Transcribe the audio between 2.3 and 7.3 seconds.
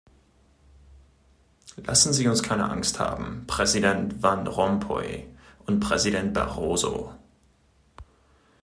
keine Angst haben, Präsident van Rompuy und Präsident Barroso.